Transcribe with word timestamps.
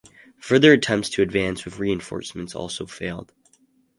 Further 0.39 0.73
attempts 0.73 1.09
to 1.11 1.21
advance 1.21 1.63
with 1.63 1.77
reinforcements 1.77 2.55
also 2.55 2.87
failed. 2.87 3.31